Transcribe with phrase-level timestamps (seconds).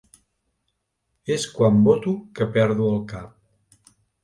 [1.35, 3.97] És quan voto que perdo el cap.